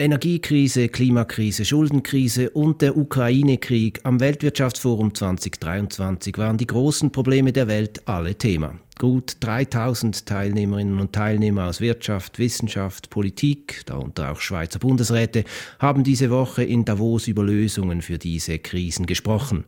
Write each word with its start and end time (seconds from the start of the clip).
Energiekrise, 0.00 0.88
Klimakrise, 0.88 1.64
Schuldenkrise 1.64 2.50
und 2.50 2.82
der 2.82 2.96
Ukraine-Krieg 2.96 3.98
am 4.04 4.20
Weltwirtschaftsforum 4.20 5.12
2023 5.12 6.38
waren 6.38 6.56
die 6.56 6.68
großen 6.68 7.10
Probleme 7.10 7.52
der 7.52 7.66
Welt 7.66 8.06
alle 8.06 8.36
Thema. 8.36 8.78
Gut 8.96 9.38
3000 9.40 10.24
Teilnehmerinnen 10.24 11.00
und 11.00 11.12
Teilnehmer 11.12 11.66
aus 11.66 11.80
Wirtschaft, 11.80 12.38
Wissenschaft, 12.38 13.10
Politik, 13.10 13.82
darunter 13.86 14.30
auch 14.30 14.40
Schweizer 14.40 14.78
Bundesräte, 14.78 15.42
haben 15.80 16.04
diese 16.04 16.30
Woche 16.30 16.62
in 16.62 16.84
Davos 16.84 17.26
über 17.26 17.42
Lösungen 17.42 18.00
für 18.00 18.18
diese 18.18 18.60
Krisen 18.60 19.04
gesprochen. 19.04 19.64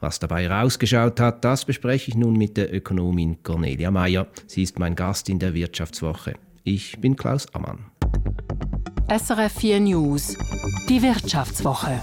Was 0.00 0.18
dabei 0.18 0.48
rausgeschaut 0.48 1.20
hat, 1.20 1.44
das 1.44 1.66
bespreche 1.66 2.10
ich 2.10 2.16
nun 2.16 2.38
mit 2.38 2.56
der 2.56 2.72
Ökonomin 2.72 3.42
Cornelia 3.42 3.90
Mayer. 3.90 4.28
Sie 4.46 4.62
ist 4.62 4.78
mein 4.78 4.94
Gast 4.94 5.28
in 5.28 5.40
der 5.40 5.52
Wirtschaftswoche. 5.52 6.36
Ich 6.62 6.98
bin 7.02 7.16
Klaus 7.16 7.54
Ammann. 7.54 7.80
SRF 9.06 9.52
4 9.52 9.80
News, 9.80 10.34
die 10.88 11.02
Wirtschaftswoche. 11.02 12.00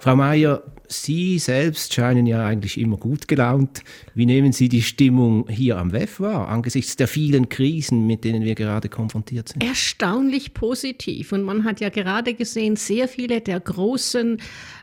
Frau 0.00 0.16
Mayer, 0.16 0.64
Sie 0.88 1.38
selbst 1.38 1.92
scheinen 1.92 2.26
ja 2.26 2.44
eigentlich 2.44 2.80
immer 2.80 2.96
gut 2.96 3.28
gelaunt. 3.28 3.82
Wie 4.14 4.26
nehmen 4.26 4.52
Sie 4.52 4.68
die 4.68 4.82
Stimmung 4.82 5.46
hier 5.48 5.76
am 5.76 5.92
WEF 5.92 6.18
wahr, 6.18 6.48
angesichts 6.48 6.96
der 6.96 7.08
vielen 7.08 7.50
Krisen, 7.50 8.06
mit 8.06 8.24
denen 8.24 8.42
wir 8.42 8.54
gerade 8.54 8.88
konfrontiert 8.88 9.50
sind? 9.50 9.62
Erstaunlich 9.62 10.54
positiv. 10.54 11.32
Und 11.32 11.42
man 11.42 11.64
hat 11.64 11.80
ja 11.80 11.90
gerade 11.90 12.32
gesehen, 12.34 12.76
sehr 12.76 13.06
viele 13.06 13.40
der 13.42 13.60
großen 13.60 14.38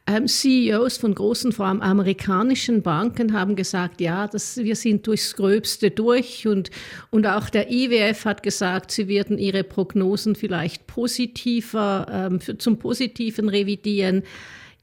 ähm, 0.07 0.27
CEOs 0.27 0.97
von 0.97 1.15
großen, 1.15 1.51
vor 1.51 1.65
allem 1.65 1.81
amerikanischen 1.81 2.83
Banken 2.83 3.33
haben 3.33 3.55
gesagt, 3.55 3.99
ja, 3.99 4.27
das, 4.27 4.57
wir 4.57 4.75
sind 4.75 5.07
durchs 5.07 5.35
Gröbste 5.35 5.89
durch. 5.89 6.45
Und, 6.45 6.69
und 7.09 7.25
auch 7.25 7.49
der 7.49 7.71
IWF 7.71 8.25
hat 8.25 8.43
gesagt, 8.43 8.91
sie 8.91 9.07
werden 9.07 9.39
ihre 9.39 9.63
Prognosen 9.63 10.35
vielleicht 10.35 10.85
positiver, 10.85 12.05
ähm, 12.11 12.39
für, 12.39 12.57
zum 12.59 12.77
Positiven 12.77 13.49
revidieren. 13.49 14.23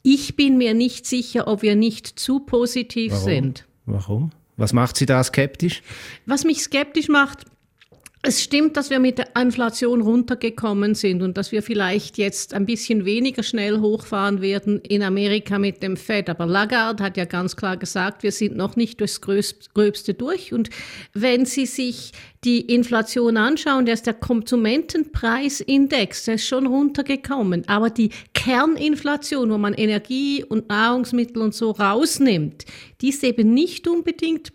Ich 0.02 0.37
bin 0.37 0.59
mir 0.59 0.74
nicht 0.74 1.07
sicher, 1.07 1.46
ob 1.46 1.63
wir 1.63 1.76
nicht 1.76 2.18
zu 2.18 2.40
positiv 2.40 3.13
Warum? 3.13 3.24
sind. 3.24 3.66
Warum? 3.87 4.32
Was 4.57 4.73
macht 4.73 4.96
Sie 4.96 5.07
da 5.07 5.23
skeptisch? 5.23 5.82
Was 6.26 6.45
mich 6.45 6.63
skeptisch 6.63 7.09
macht, 7.09 7.46
es 8.24 8.40
stimmt, 8.40 8.76
dass 8.76 8.88
wir 8.88 9.01
mit 9.01 9.18
der 9.18 9.34
Inflation 9.34 10.01
runtergekommen 10.01 10.95
sind 10.95 11.23
und 11.23 11.37
dass 11.37 11.51
wir 11.51 11.60
vielleicht 11.60 12.18
jetzt 12.18 12.54
ein 12.54 12.66
bisschen 12.66 13.04
weniger 13.04 13.42
schnell 13.42 13.80
hochfahren 13.80 14.40
werden 14.40 14.80
in 14.82 15.02
Amerika 15.02 15.59
mit 15.59 15.82
dem 15.82 15.96
Fed. 15.96 16.30
Aber 16.30 16.46
Lagarde 16.46 17.02
hat 17.02 17.16
ja 17.16 17.24
ganz 17.24 17.56
klar 17.56 17.76
gesagt, 17.76 18.23
wir 18.23 18.30
sind 18.30 18.56
noch 18.56 18.76
nicht 18.76 19.01
durchs 19.01 19.20
Gröbste 19.20 20.14
durch. 20.14 20.52
Und 20.52 20.70
wenn 21.12 21.46
Sie 21.46 21.66
sich 21.66 22.12
die 22.45 22.60
Inflation 22.60 23.37
anschauen, 23.37 23.87
der 23.87 23.95
ist 23.95 24.06
der 24.06 24.14
Konsumentenpreisindex, 24.14 26.26
der 26.26 26.36
ist 26.36 26.46
schon 26.46 26.68
runtergekommen. 26.68 27.66
Aber 27.66 27.90
die 27.90 28.10
Kerninflation, 28.34 29.51
wo 29.51 29.59
man 29.59 29.74
Energie 29.74 30.45
und 30.45 30.68
Nahrungsmittel 30.68 31.42
und 31.42 31.57
so 31.57 31.73
rausnimmt, 31.73 32.66
die 33.01 33.09
ist 33.09 33.24
eben 33.24 33.52
nicht 33.52 33.88
unbedingt 33.88 34.52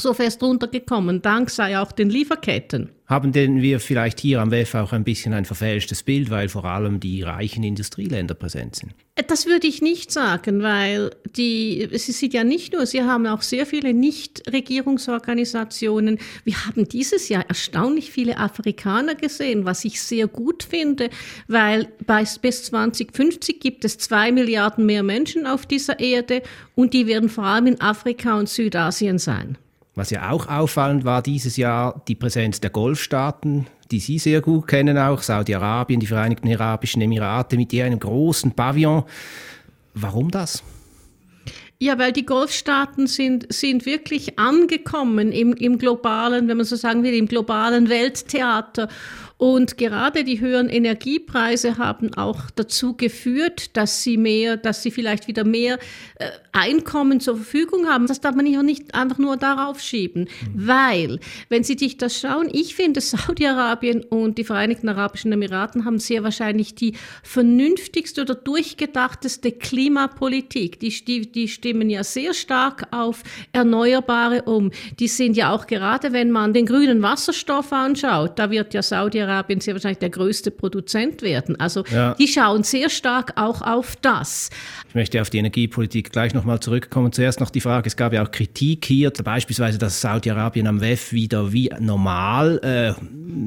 so 0.00 0.14
fest 0.14 0.42
runtergekommen, 0.42 1.22
dank 1.22 1.50
sei 1.50 1.78
auch 1.78 1.92
den 1.92 2.10
Lieferketten. 2.10 2.90
Haben 3.06 3.30
denn 3.30 3.62
wir 3.62 3.78
vielleicht 3.78 4.18
hier 4.18 4.40
am 4.40 4.50
WEF 4.50 4.74
auch 4.74 4.92
ein 4.92 5.04
bisschen 5.04 5.32
ein 5.32 5.44
verfälschtes 5.44 6.02
Bild, 6.02 6.28
weil 6.28 6.48
vor 6.48 6.64
allem 6.64 6.98
die 6.98 7.22
reichen 7.22 7.62
Industrieländer 7.62 8.34
präsent 8.34 8.74
sind? 8.74 8.96
Das 9.28 9.46
würde 9.46 9.68
ich 9.68 9.80
nicht 9.80 10.10
sagen, 10.10 10.60
weil 10.62 11.12
die, 11.36 11.88
Sie 11.92 12.10
sind 12.10 12.34
ja 12.34 12.42
nicht 12.42 12.72
nur, 12.72 12.84
Sie 12.84 13.04
haben 13.04 13.28
auch 13.28 13.42
sehr 13.42 13.64
viele 13.64 13.94
Nichtregierungsorganisationen. 13.94 16.18
Wir 16.42 16.66
haben 16.66 16.88
dieses 16.88 17.28
Jahr 17.28 17.44
erstaunlich 17.48 18.10
viele 18.10 18.38
Afrikaner 18.38 19.14
gesehen, 19.14 19.66
was 19.66 19.84
ich 19.84 20.02
sehr 20.02 20.26
gut 20.26 20.64
finde, 20.64 21.10
weil 21.46 21.86
bis 22.42 22.64
2050 22.64 23.60
gibt 23.60 23.84
es 23.84 23.98
zwei 23.98 24.32
Milliarden 24.32 24.84
mehr 24.84 25.04
Menschen 25.04 25.46
auf 25.46 25.64
dieser 25.64 26.00
Erde 26.00 26.42
und 26.74 26.92
die 26.92 27.06
werden 27.06 27.28
vor 27.28 27.44
allem 27.44 27.68
in 27.68 27.80
Afrika 27.80 28.36
und 28.36 28.48
Südasien 28.48 29.20
sein. 29.20 29.56
Was 29.96 30.10
ja 30.10 30.30
auch 30.30 30.46
auffallend 30.46 31.06
war 31.06 31.22
dieses 31.22 31.56
Jahr, 31.56 32.02
die 32.06 32.14
Präsenz 32.14 32.60
der 32.60 32.68
Golfstaaten, 32.68 33.66
die 33.90 33.98
Sie 33.98 34.18
sehr 34.18 34.42
gut 34.42 34.68
kennen 34.68 34.98
auch, 34.98 35.22
Saudi-Arabien, 35.22 36.00
die 36.00 36.06
Vereinigten 36.06 36.52
Arabischen 36.52 37.00
Emirate 37.00 37.56
mit 37.56 37.72
ihrem 37.72 37.98
großen 37.98 38.52
Pavillon. 38.52 39.04
Warum 39.94 40.30
das? 40.30 40.62
Ja, 41.78 41.98
weil 41.98 42.12
die 42.12 42.26
Golfstaaten 42.26 43.06
sind, 43.06 43.50
sind 43.50 43.86
wirklich 43.86 44.38
angekommen 44.38 45.32
im, 45.32 45.54
im 45.54 45.78
globalen, 45.78 46.46
wenn 46.48 46.58
man 46.58 46.66
so 46.66 46.76
sagen 46.76 47.02
will, 47.02 47.14
im 47.14 47.26
globalen 47.26 47.88
Welttheater. 47.88 48.88
Und 49.38 49.76
gerade 49.76 50.24
die 50.24 50.40
höheren 50.40 50.70
Energiepreise 50.70 51.76
haben 51.76 52.14
auch 52.14 52.50
dazu 52.54 52.96
geführt, 52.96 53.76
dass 53.76 54.02
sie 54.02 54.16
mehr, 54.16 54.56
dass 54.56 54.82
sie 54.82 54.90
vielleicht 54.90 55.28
wieder 55.28 55.44
mehr 55.44 55.78
äh, 56.14 56.30
Einkommen 56.52 57.20
zur 57.20 57.36
Verfügung 57.36 57.86
haben. 57.86 58.06
Das 58.06 58.22
darf 58.22 58.34
man 58.34 58.46
ja 58.46 58.62
nicht 58.62 58.94
einfach 58.94 59.18
nur 59.18 59.36
darauf 59.36 59.78
schieben, 59.78 60.22
mhm. 60.22 60.66
weil, 60.66 61.20
wenn 61.50 61.64
Sie 61.64 61.76
sich 61.76 61.98
das 61.98 62.18
schauen, 62.18 62.48
ich 62.50 62.74
finde, 62.74 63.02
Saudi-Arabien 63.02 64.04
und 64.04 64.38
die 64.38 64.44
Vereinigten 64.44 64.88
Arabischen 64.88 65.32
Emiraten 65.32 65.84
haben 65.84 65.98
sehr 65.98 66.22
wahrscheinlich 66.22 66.74
die 66.74 66.94
vernünftigste 67.22 68.22
oder 68.22 68.34
durchgedachteste 68.34 69.52
Klimapolitik. 69.52 70.80
Die, 70.80 70.88
die, 71.04 71.30
die 71.30 71.48
stimmen 71.48 71.90
ja 71.90 72.04
sehr 72.04 72.32
stark 72.32 72.88
auf 72.90 73.22
Erneuerbare 73.52 74.42
um. 74.44 74.70
Die 74.98 75.08
sind 75.08 75.36
ja 75.36 75.52
auch 75.52 75.66
gerade, 75.66 76.14
wenn 76.14 76.30
man 76.30 76.54
den 76.54 76.64
grünen 76.64 77.02
Wasserstoff 77.02 77.70
anschaut, 77.70 78.38
da 78.38 78.50
wird 78.50 78.72
ja 78.72 78.80
Saudi-Arabien 78.80 79.25
sehr 79.60 79.74
wahrscheinlich 79.74 79.98
der 79.98 80.10
größte 80.10 80.50
Produzent 80.50 81.22
werden. 81.22 81.58
Also 81.60 81.84
ja. 81.92 82.14
die 82.14 82.28
schauen 82.28 82.62
sehr 82.62 82.88
stark 82.88 83.34
auch 83.36 83.60
auf 83.62 83.96
das. 83.96 84.50
Ich 84.88 84.94
möchte 84.94 85.20
auf 85.20 85.30
die 85.30 85.38
Energiepolitik 85.38 86.12
gleich 86.12 86.32
noch 86.32 86.46
nochmal 86.46 86.60
zurückkommen. 86.60 87.12
Zuerst 87.12 87.40
noch 87.40 87.50
die 87.50 87.60
Frage, 87.60 87.88
es 87.88 87.96
gab 87.96 88.12
ja 88.12 88.22
auch 88.22 88.30
Kritik 88.30 88.84
hier, 88.84 89.10
beispielsweise, 89.10 89.78
dass 89.78 90.00
Saudi-Arabien 90.00 90.68
am 90.68 90.80
WEF 90.80 91.12
wieder 91.12 91.52
wie 91.52 91.70
normal 91.80 92.60
äh, 92.62 92.94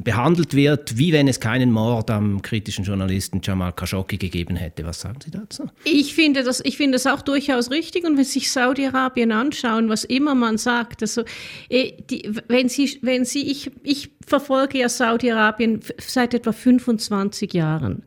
behandelt 0.03 0.53
wird, 0.53 0.97
wie 0.97 1.13
wenn 1.13 1.29
es 1.29 1.39
keinen 1.39 1.71
Mord 1.71 2.11
am 2.11 2.41
kritischen 2.41 2.83
Journalisten 2.83 3.39
Jamal 3.41 3.71
Khashoggi 3.71 4.17
gegeben 4.17 4.57
hätte. 4.57 4.85
Was 4.85 4.99
sagen 4.99 5.19
Sie 5.23 5.31
dazu? 5.31 5.69
Ich 5.85 6.13
finde 6.13 6.43
das, 6.43 6.59
ich 6.65 6.75
finde 6.75 6.95
das 6.97 7.07
auch 7.07 7.21
durchaus 7.21 7.71
richtig 7.71 8.05
und 8.05 8.17
wenn 8.17 8.25
Sie 8.25 8.39
sich 8.39 8.51
Saudi-Arabien 8.51 9.31
anschauen, 9.31 9.87
was 9.87 10.03
immer 10.03 10.35
man 10.35 10.57
sagt, 10.57 11.01
also 11.01 11.23
äh, 11.69 11.93
die, 12.09 12.29
wenn 12.49 12.67
Sie, 12.67 12.99
wenn 13.01 13.23
Sie, 13.23 13.49
ich, 13.49 13.71
ich 13.83 14.09
verfolge 14.29 14.79
ja 14.79 14.89
Saudi-Arabien 14.89 15.81
seit 15.99 16.33
etwa 16.33 16.51
25 16.51 17.53
Jahren. 17.53 18.03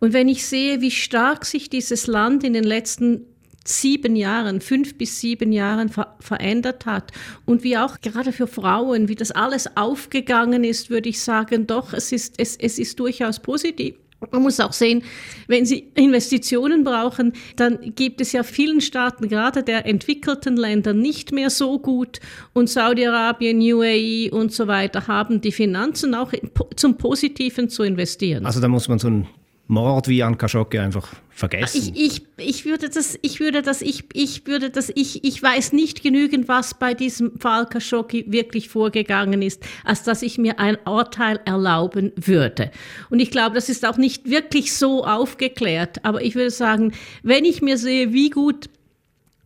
Und 0.00 0.12
wenn 0.12 0.28
ich 0.28 0.46
sehe, 0.46 0.80
wie 0.80 0.90
stark 0.90 1.44
sich 1.44 1.70
dieses 1.70 2.06
Land 2.06 2.44
in 2.44 2.52
den 2.52 2.64
letzten 2.64 3.26
sieben 3.66 4.14
Jahren, 4.16 4.60
fünf 4.60 4.96
bis 4.98 5.20
sieben 5.20 5.52
Jahren 5.52 5.88
ver 5.88 6.16
verändert 6.20 6.86
hat 6.86 7.12
und 7.46 7.64
wie 7.64 7.78
auch 7.78 8.00
gerade 8.00 8.32
für 8.32 8.46
Frauen, 8.46 9.08
wie 9.08 9.14
das 9.14 9.30
alles 9.30 9.76
aufgegangen 9.76 10.64
ist, 10.64 10.90
würde 10.90 11.08
ich 11.08 11.20
sagen, 11.20 11.66
doch, 11.66 11.92
es 11.92 12.12
ist, 12.12 12.34
es, 12.38 12.56
es 12.56 12.78
ist 12.78 13.00
durchaus 13.00 13.40
positiv. 13.40 13.96
Man 14.30 14.42
muss 14.42 14.60
auch 14.60 14.72
sehen, 14.72 15.02
wenn 15.46 15.66
Sie 15.66 15.90
Investitionen 15.94 16.84
brauchen, 16.84 17.32
dann 17.56 17.94
gibt 17.94 18.20
es 18.20 18.32
ja 18.32 18.42
vielen 18.42 18.80
Staaten, 18.80 19.28
gerade 19.28 19.62
der 19.62 19.86
entwickelten 19.86 20.56
Länder, 20.56 20.92
nicht 20.92 21.32
mehr 21.32 21.50
so 21.50 21.78
gut. 21.78 22.20
Und 22.52 22.68
Saudi-Arabien, 22.68 23.60
UAE 23.60 24.30
und 24.30 24.52
so 24.52 24.66
weiter 24.66 25.06
haben 25.06 25.40
die 25.40 25.52
Finanzen 25.52 26.14
auch 26.14 26.32
zum 26.76 26.96
Positiven 26.96 27.68
zu 27.68 27.82
investieren. 27.82 28.46
Also 28.46 28.60
da 28.60 28.68
muss 28.68 28.88
man 28.88 28.98
so 28.98 29.08
ein 29.08 29.26
Mord 29.66 30.08
wie 30.08 30.22
an 30.22 30.36
Khashoggi 30.36 30.78
einfach 30.78 31.08
vergessen. 31.30 31.92
Ich, 31.94 32.16
ich, 32.16 32.22
ich 32.36 32.64
würde 32.66 32.90
das, 32.90 33.18
ich 33.22 33.40
würde 33.40 33.62
das, 33.62 33.80
ich, 33.80 34.04
ich 34.12 34.46
würde 34.46 34.70
das, 34.70 34.92
ich, 34.94 35.24
ich 35.24 35.42
weiß 35.42 35.72
nicht 35.72 36.02
genügend, 36.02 36.48
was 36.48 36.74
bei 36.74 36.92
diesem 36.92 37.38
Fall 37.38 37.66
Khashoggi 37.66 38.26
wirklich 38.28 38.68
vorgegangen 38.68 39.40
ist, 39.40 39.62
als 39.82 40.02
dass 40.02 40.22
ich 40.22 40.36
mir 40.36 40.58
ein 40.58 40.76
Urteil 40.86 41.40
erlauben 41.46 42.12
würde. 42.16 42.70
Und 43.08 43.20
ich 43.20 43.30
glaube, 43.30 43.54
das 43.54 43.70
ist 43.70 43.86
auch 43.86 43.96
nicht 43.96 44.28
wirklich 44.28 44.74
so 44.74 45.04
aufgeklärt. 45.04 46.04
Aber 46.04 46.22
ich 46.22 46.34
würde 46.34 46.50
sagen, 46.50 46.92
wenn 47.22 47.46
ich 47.46 47.62
mir 47.62 47.78
sehe, 47.78 48.12
wie 48.12 48.30
gut 48.30 48.68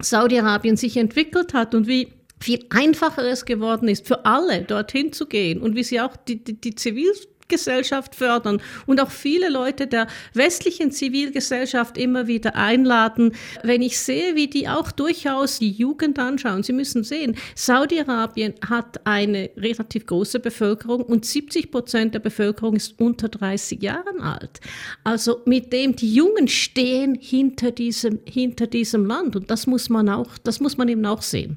Saudi-Arabien 0.01 0.77
sich 0.77 0.97
entwickelt 0.97 1.55
hat 1.55 1.75
und 1.75 1.87
wie 1.87 2.09
viel 2.41 2.65
einfacher 2.71 3.25
es 3.25 3.45
geworden 3.45 3.89
ist, 3.89 4.07
für 4.07 4.25
alle 4.25 4.63
dorthin 4.63 5.13
zu 5.13 5.27
gehen 5.27 5.61
und 5.61 5.75
wie 5.77 5.83
sie 5.85 6.01
auch 6.01 6.17
die, 6.17 6.43
die, 6.43 6.61
die 6.61 6.75
Zivil 6.75 7.13
Zivilgesellschaft 7.49 8.15
fördern 8.15 8.61
und 8.87 9.01
auch 9.01 9.11
viele 9.11 9.49
Leute 9.49 9.87
der 9.87 10.07
westlichen 10.35 10.91
Zivilgesellschaft 10.91 11.97
immer 11.97 12.27
wieder 12.27 12.57
einladen. 12.57 13.35
Wenn 13.63 13.81
ich 13.81 13.99
sehe, 13.99 14.35
wie 14.35 14.49
die 14.49 14.69
auch 14.69 14.93
durchaus 14.93 15.59
die 15.59 15.71
Jugend 15.71 16.19
anschauen, 16.19 16.63
Sie 16.63 16.75
müssen 16.75 17.05
sehen, 17.05 17.37
Saudi-Arabien 17.55 18.55
hat 18.69 19.07
eine 19.07 19.51
relativ 19.57 20.05
große 20.07 20.41
Bevölkerung 20.41 21.03
und 21.03 21.25
70 21.25 21.71
Prozent 21.71 22.15
der 22.15 22.21
Bevölkerung 22.21 22.77
ist 22.77 23.01
unter 23.01 23.29
30 23.29 23.83
Jahren 23.83 24.21
alt. 24.21 24.61
Also 25.03 25.41
mit 25.47 25.73
dem 25.73 25.97
die 25.97 26.13
Jungen 26.13 26.49
stehen 26.49 27.15
hinter 27.15 27.71
diesem, 27.71 28.21
hinter 28.27 28.67
diesem 28.67 29.07
Land 29.07 29.37
und 29.37 29.51
das 29.51 29.67
muss 29.67 29.89
man 29.89 30.11
auch, 30.11 30.37
das 30.45 30.61
muss 30.61 30.77
man 30.77 30.89
eben 30.89 31.07
auch 31.07 31.23
sehen. 31.23 31.57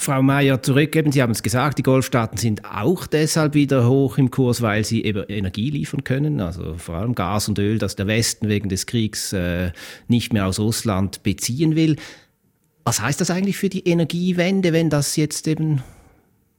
Frau 0.00 0.22
Mayer, 0.22 0.62
zurückgeben, 0.62 1.12
Sie 1.12 1.22
haben 1.22 1.30
es 1.32 1.42
gesagt, 1.42 1.78
die 1.78 1.82
Golfstaaten 1.82 2.38
sind 2.38 2.64
auch 2.64 3.06
deshalb 3.06 3.54
wieder 3.54 3.86
hoch 3.86 4.18
im 4.18 4.30
Kurs, 4.30 4.62
weil 4.62 4.84
sie 4.84 5.04
eben 5.04 5.24
Energie 5.28 5.70
liefern 5.70 6.04
können, 6.04 6.40
also 6.40 6.74
vor 6.78 6.96
allem 6.96 7.14
Gas 7.14 7.48
und 7.48 7.58
Öl, 7.58 7.78
das 7.78 7.96
der 7.96 8.06
Westen 8.06 8.48
wegen 8.48 8.68
des 8.68 8.86
Kriegs 8.86 9.32
äh, 9.32 9.72
nicht 10.08 10.32
mehr 10.32 10.46
aus 10.46 10.58
Russland 10.58 11.22
beziehen 11.22 11.76
will. 11.76 11.96
Was 12.84 13.00
heißt 13.00 13.20
das 13.20 13.30
eigentlich 13.30 13.58
für 13.58 13.68
die 13.68 13.86
Energiewende, 13.86 14.72
wenn 14.72 14.90
das 14.90 15.16
jetzt 15.16 15.46
eben 15.46 15.82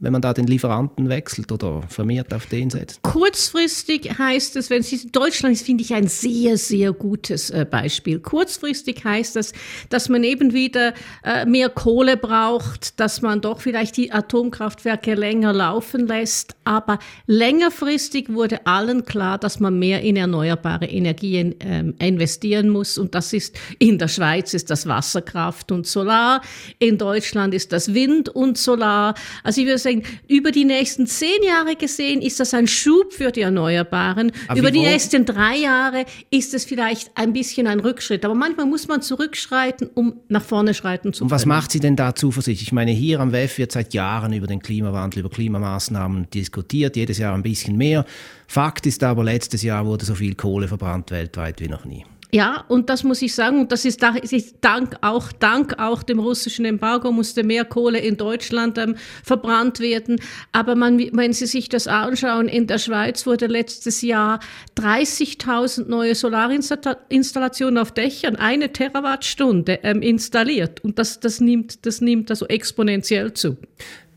wenn 0.01 0.11
man 0.11 0.21
da 0.21 0.33
den 0.33 0.47
Lieferanten 0.47 1.09
wechselt 1.09 1.51
oder 1.51 1.83
vermehrt 1.87 2.33
auf 2.33 2.47
den 2.47 2.69
setzt? 2.71 3.01
Kurzfristig 3.03 4.17
heißt 4.17 4.55
es, 4.55 4.69
wenn 4.71 4.81
es 4.81 5.11
Deutschland 5.11 5.53
ist, 5.53 5.65
finde 5.65 5.83
ich 5.83 5.93
ein 5.93 6.07
sehr, 6.07 6.57
sehr 6.57 6.91
gutes 6.91 7.51
äh, 7.51 7.65
Beispiel. 7.69 8.19
Kurzfristig 8.19 9.05
heißt 9.05 9.35
das, 9.35 9.53
dass 9.89 10.09
man 10.09 10.23
eben 10.23 10.53
wieder 10.53 10.93
äh, 11.23 11.45
mehr 11.45 11.69
Kohle 11.69 12.17
braucht, 12.17 12.99
dass 12.99 13.21
man 13.21 13.41
doch 13.41 13.61
vielleicht 13.61 13.95
die 13.95 14.11
Atomkraftwerke 14.11 15.13
länger 15.13 15.53
laufen 15.53 16.07
lässt. 16.07 16.55
Aber 16.63 16.97
längerfristig 17.27 18.33
wurde 18.33 18.65
allen 18.65 19.05
klar, 19.05 19.37
dass 19.37 19.59
man 19.59 19.77
mehr 19.77 20.01
in 20.01 20.15
erneuerbare 20.15 20.87
Energien 20.87 21.55
ähm, 21.59 21.93
investieren 21.99 22.69
muss. 22.69 22.97
Und 22.97 23.13
das 23.13 23.33
ist 23.33 23.55
in 23.77 23.99
der 23.99 24.07
Schweiz 24.07 24.55
ist 24.55 24.71
das 24.71 24.87
Wasserkraft 24.87 25.71
und 25.71 25.85
Solar, 25.85 26.41
in 26.79 26.97
Deutschland 26.97 27.53
ist 27.53 27.71
das 27.71 27.93
Wind 27.93 28.29
und 28.29 28.57
Solar. 28.57 29.13
Also 29.43 29.61
ich 29.61 29.67
würde 29.67 29.90
sagen, 29.91 30.03
über 30.27 30.51
die 30.51 30.65
nächsten 30.65 31.07
zehn 31.07 31.43
Jahre 31.45 31.75
gesehen 31.75 32.21
ist 32.21 32.39
das 32.39 32.53
ein 32.53 32.67
Schub 32.67 33.13
für 33.13 33.31
die 33.31 33.41
Erneuerbaren. 33.41 34.31
Aber 34.47 34.59
über 34.59 34.71
die 34.71 34.81
nächsten 34.81 35.25
drei 35.25 35.57
Jahre 35.57 36.05
ist 36.29 36.53
es 36.53 36.65
vielleicht 36.65 37.11
ein 37.15 37.33
bisschen 37.33 37.67
ein 37.67 37.79
Rückschritt. 37.79 38.25
Aber 38.25 38.35
manchmal 38.35 38.65
muss 38.65 38.87
man 38.87 39.01
zurückschreiten, 39.01 39.89
um 39.93 40.19
nach 40.29 40.43
vorne 40.43 40.73
schreiten 40.73 41.13
zu 41.13 41.19
können. 41.19 41.31
Und 41.31 41.35
was 41.35 41.45
macht 41.45 41.71
Sie 41.71 41.79
denn 41.79 41.95
da 41.95 42.15
zuversichtlich? 42.15 42.69
Ich 42.69 42.73
meine, 42.73 42.91
hier 42.91 43.19
am 43.19 43.31
WEF 43.31 43.57
wird 43.57 43.71
seit 43.71 43.93
Jahren 43.93 44.33
über 44.33 44.47
den 44.47 44.61
Klimawandel, 44.61 45.19
über 45.19 45.29
Klimamaßnahmen 45.29 46.29
diskutiert, 46.29 46.95
jedes 46.95 47.17
Jahr 47.17 47.33
ein 47.33 47.43
bisschen 47.43 47.77
mehr. 47.77 48.05
Fakt 48.47 48.85
ist 48.85 49.03
aber, 49.03 49.23
letztes 49.23 49.63
Jahr 49.63 49.85
wurde 49.85 50.05
so 50.05 50.15
viel 50.15 50.35
Kohle 50.35 50.67
verbrannt 50.67 51.11
weltweit 51.11 51.61
wie 51.61 51.67
noch 51.67 51.85
nie. 51.85 52.05
Ja, 52.33 52.63
und 52.69 52.89
das 52.89 53.03
muss 53.03 53.21
ich 53.21 53.35
sagen, 53.35 53.59
und 53.59 53.73
das 53.73 53.83
ist, 53.83 54.01
dank 54.61 54.95
auch, 55.01 55.33
dank 55.33 55.77
auch 55.79 56.01
dem 56.01 56.19
russischen 56.19 56.63
Embargo 56.63 57.11
musste 57.11 57.43
mehr 57.43 57.65
Kohle 57.65 57.99
in 57.99 58.15
Deutschland 58.15 58.77
ähm, 58.77 58.95
verbrannt 59.21 59.81
werden. 59.81 60.17
Aber 60.53 60.75
man, 60.75 60.97
wenn 60.97 61.33
Sie 61.33 61.45
sich 61.45 61.67
das 61.67 61.87
anschauen, 61.87 62.47
in 62.47 62.67
der 62.67 62.77
Schweiz 62.77 63.25
wurde 63.25 63.47
letztes 63.47 64.01
Jahr 64.01 64.39
30.000 64.77 65.89
neue 65.89 66.15
Solarinstallationen 66.15 67.77
auf 67.77 67.91
Dächern, 67.91 68.37
eine 68.37 68.71
Terawattstunde 68.71 69.79
ähm, 69.83 70.01
installiert. 70.01 70.81
Und 70.85 70.99
das, 70.99 71.19
das, 71.19 71.41
nimmt, 71.41 71.85
das 71.85 71.99
nimmt 71.99 72.29
also 72.29 72.47
exponentiell 72.47 73.33
zu. 73.33 73.57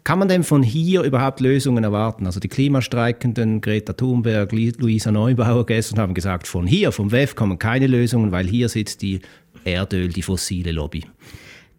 Kann 0.05 0.19
man 0.19 0.29
denn 0.29 0.45
von 0.45 0.63
hier 0.63 1.03
überhaupt 1.03 1.41
Lösungen 1.41 1.83
erwarten? 1.83 2.27
Also 2.27 2.39
die 2.39 2.49
Klimastreikenden, 2.49 3.63
Greta 3.63 3.95
Thunberg, 3.95 4.53
Luisa 4.53 5.11
Neubauer 5.11 5.65
gestern 5.65 5.99
haben 5.99 6.13
gesagt, 6.13 6.47
von 6.47 6.67
hier, 6.67 6.93
vom 6.93 7.11
WEF 7.11 7.35
kommen 7.35 7.59
keine 7.59 7.87
Lösungen, 7.87 8.31
weil 8.31 8.47
hier 8.47 8.69
sitzt 8.69 9.01
die 9.01 9.21
Erdöl, 9.65 10.09
die 10.11 10.21
fossile 10.21 10.73
Lobby. 10.73 11.05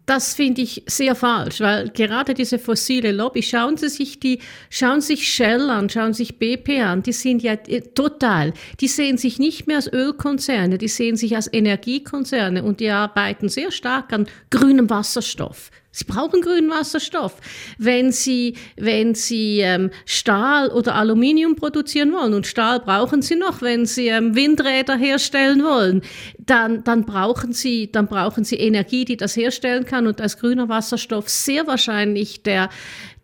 Das 0.06 0.34
finde 0.34 0.62
ich 0.62 0.84
sehr 0.86 1.14
falsch, 1.16 1.60
weil 1.60 1.90
gerade 1.90 2.34
diese 2.34 2.60
fossile 2.60 3.10
Lobby, 3.10 3.42
schauen 3.42 3.76
Sie 3.76 3.88
sich 3.88 4.20
die, 4.20 4.40
schauen 4.70 5.00
sich 5.00 5.28
Shell 5.28 5.68
an, 5.68 5.88
schauen 5.88 6.12
sich 6.12 6.38
BP 6.38 6.80
an, 6.80 7.02
die 7.02 7.12
sind 7.12 7.42
ja 7.42 7.54
äh, 7.54 7.80
total, 7.80 8.54
die 8.80 8.86
sehen 8.86 9.18
sich 9.18 9.40
nicht 9.40 9.66
mehr 9.66 9.76
als 9.76 9.92
Ölkonzerne, 9.92 10.78
die 10.78 10.88
sehen 10.88 11.16
sich 11.16 11.34
als 11.34 11.52
Energiekonzerne 11.52 12.62
und 12.62 12.78
die 12.78 12.90
arbeiten 12.90 13.48
sehr 13.48 13.72
stark 13.72 14.12
an 14.12 14.28
grünem 14.50 14.90
Wasserstoff. 14.90 15.70
Sie 15.96 16.04
brauchen 16.04 16.42
grünen 16.42 16.68
Wasserstoff. 16.68 17.40
Wenn 17.78 18.12
Sie, 18.12 18.58
wenn 18.76 19.14
Sie 19.14 19.60
ähm, 19.60 19.88
Stahl 20.04 20.68
oder 20.68 20.94
Aluminium 20.94 21.56
produzieren 21.56 22.12
wollen, 22.12 22.34
und 22.34 22.46
Stahl 22.46 22.80
brauchen 22.80 23.22
Sie 23.22 23.34
noch, 23.34 23.62
wenn 23.62 23.86
Sie 23.86 24.08
ähm, 24.08 24.34
Windräder 24.34 24.94
herstellen 24.94 25.64
wollen, 25.64 26.02
dann, 26.46 26.84
dann, 26.84 27.04
brauchen 27.04 27.52
Sie, 27.52 27.90
dann 27.90 28.06
brauchen 28.06 28.44
Sie 28.44 28.56
Energie, 28.56 29.04
die 29.04 29.16
das 29.16 29.36
herstellen 29.36 29.84
kann. 29.84 30.06
Und 30.06 30.20
als 30.20 30.38
grüner 30.38 30.68
Wasserstoff 30.68 31.28
sehr 31.28 31.66
wahrscheinlich 31.66 32.42
der, 32.42 32.70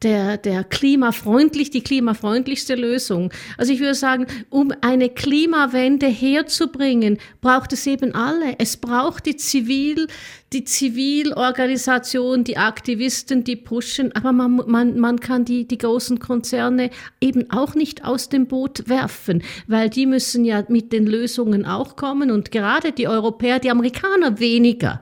der, 0.03 0.37
der 0.37 0.65
klimafreundlich, 0.65 1.71
die 1.71 1.83
klimafreundlichste 1.83 2.75
Lösung. 2.75 3.33
Also 3.57 3.73
ich 3.73 3.81
würde 3.81 3.95
sagen, 3.95 4.27
um 4.51 4.73
eine 4.81 5.09
Klimawende 5.09 6.07
herzubringen, 6.07 7.19
braucht 7.41 7.73
es 7.73 7.87
eben 7.87 8.15
alle. 8.15 8.57
Es 8.59 8.77
braucht 8.77 9.27
die 9.27 9.37
Zivil, 9.37 10.09
die 10.53 10.65
Zivilorganisation, 10.65 12.45
die 12.45 12.59
Aktivisten, 12.59 13.45
die 13.45 13.57
pushen, 13.57 14.13
aber 14.15 14.33
man, 14.33 14.63
man, 14.67 14.99
man 14.99 15.21
kann 15.21 15.45
die, 15.45 15.67
die 15.67 15.79
großen 15.79 16.19
Konzerne 16.19 16.91
eben 17.21 17.51
auch 17.51 17.75
nicht 17.75 18.05
aus 18.05 18.29
dem 18.29 18.47
Boot 18.47 18.89
werfen, 18.89 19.43
weil 19.67 19.89
die 19.89 20.07
müssen 20.07 20.45
ja 20.45 20.65
mit 20.69 20.93
den 20.93 21.07
Lösungen 21.07 21.65
auch 21.65 21.97
kommen 21.97 22.31
und 22.31 22.51
gerade 22.51 22.93
die 22.93 23.09
Europäer, 23.13 23.59
die 23.59 23.71
Amerikaner 23.71 24.39
weniger 24.39 25.01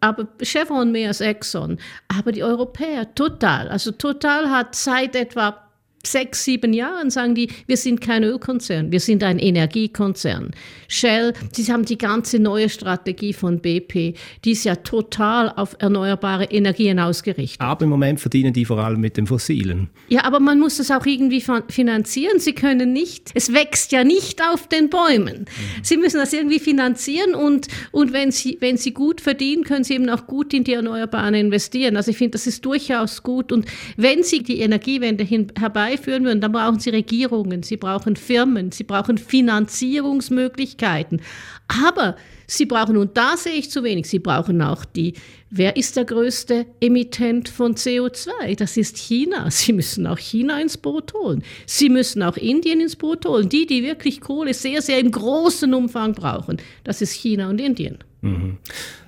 aber 0.00 0.28
Chevron 0.42 0.92
mehr 0.92 1.08
als 1.08 1.20
Exxon. 1.20 1.78
Aber 2.06 2.32
die 2.32 2.42
Europäer 2.42 3.14
total. 3.14 3.68
Also 3.68 3.90
total 3.92 4.50
hat 4.50 4.74
seit 4.74 5.16
etwa 5.16 5.67
sechs, 6.06 6.44
sieben 6.44 6.72
Jahren 6.72 7.10
sagen 7.10 7.34
die, 7.34 7.48
wir 7.66 7.76
sind 7.76 8.00
kein 8.00 8.22
Ölkonzern, 8.24 8.92
wir 8.92 9.00
sind 9.00 9.22
ein 9.22 9.38
Energiekonzern. 9.38 10.50
Shell, 10.88 11.34
sie 11.52 11.70
haben 11.70 11.84
die 11.84 11.98
ganze 11.98 12.38
neue 12.38 12.68
Strategie 12.68 13.32
von 13.32 13.60
BP, 13.60 14.14
die 14.44 14.52
ist 14.52 14.64
ja 14.64 14.76
total 14.76 15.50
auf 15.50 15.76
erneuerbare 15.78 16.44
Energien 16.44 16.98
ausgerichtet. 16.98 17.60
Aber 17.60 17.84
im 17.84 17.90
Moment 17.90 18.20
verdienen 18.20 18.52
die 18.52 18.64
vor 18.64 18.78
allem 18.78 19.00
mit 19.00 19.16
dem 19.16 19.26
Fossilen. 19.26 19.90
Ja, 20.08 20.24
aber 20.24 20.40
man 20.40 20.58
muss 20.58 20.78
das 20.78 20.90
auch 20.90 21.04
irgendwie 21.04 21.42
finanzieren. 21.68 22.38
Sie 22.38 22.52
können 22.52 22.92
nicht, 22.92 23.30
es 23.34 23.52
wächst 23.52 23.92
ja 23.92 24.04
nicht 24.04 24.42
auf 24.42 24.68
den 24.68 24.88
Bäumen. 24.88 25.40
Mhm. 25.40 25.82
Sie 25.82 25.96
müssen 25.96 26.18
das 26.18 26.32
irgendwie 26.32 26.58
finanzieren 26.58 27.34
und, 27.34 27.68
und 27.90 28.12
wenn, 28.12 28.30
sie, 28.30 28.56
wenn 28.60 28.76
sie 28.76 28.92
gut 28.92 29.20
verdienen, 29.20 29.64
können 29.64 29.84
sie 29.84 29.94
eben 29.94 30.08
auch 30.08 30.26
gut 30.26 30.54
in 30.54 30.64
die 30.64 30.72
Erneuerbaren 30.72 31.34
investieren. 31.34 31.96
Also 31.96 32.10
ich 32.10 32.16
finde, 32.16 32.32
das 32.32 32.46
ist 32.46 32.64
durchaus 32.64 33.22
gut. 33.22 33.52
Und 33.52 33.66
wenn 33.96 34.22
sie 34.22 34.42
die 34.42 34.60
Energiewende 34.60 35.24
hin, 35.24 35.52
herbei 35.58 35.87
herbeiführen 35.88 36.24
würden, 36.24 36.40
dann 36.40 36.52
brauchen 36.52 36.78
sie 36.78 36.90
Regierungen, 36.90 37.62
sie 37.62 37.76
brauchen 37.76 38.16
Firmen, 38.16 38.72
sie 38.72 38.84
brauchen 38.84 39.18
Finanzierungsmöglichkeiten. 39.18 41.20
Aber 41.68 42.16
sie 42.46 42.66
brauchen, 42.66 42.96
und 42.96 43.16
da 43.16 43.36
sehe 43.36 43.54
ich 43.54 43.70
zu 43.70 43.84
wenig, 43.84 44.08
sie 44.08 44.18
brauchen 44.18 44.60
auch 44.62 44.84
die, 44.84 45.14
wer 45.50 45.76
ist 45.76 45.96
der 45.96 46.04
größte 46.04 46.66
Emittent 46.80 47.48
von 47.48 47.74
CO2? 47.74 48.56
Das 48.56 48.76
ist 48.76 48.96
China. 48.96 49.50
Sie 49.50 49.72
müssen 49.72 50.06
auch 50.06 50.18
China 50.18 50.60
ins 50.60 50.76
Boot 50.76 51.14
holen. 51.14 51.42
Sie 51.66 51.88
müssen 51.88 52.22
auch 52.22 52.36
Indien 52.36 52.80
ins 52.80 52.96
Boot 52.96 53.26
holen. 53.26 53.48
Die, 53.48 53.66
die 53.66 53.82
wirklich 53.82 54.20
Kohle 54.20 54.54
sehr, 54.54 54.82
sehr 54.82 54.98
im 54.98 55.10
großen 55.10 55.72
Umfang 55.74 56.14
brauchen, 56.14 56.58
das 56.84 57.02
ist 57.02 57.12
China 57.12 57.50
und 57.50 57.60
Indien. 57.60 57.98
Mhm. 58.20 58.58